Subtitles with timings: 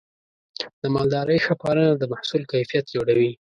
[0.81, 3.31] د مالدارۍ ښه پالنه د محصول کیفیت لوړوي.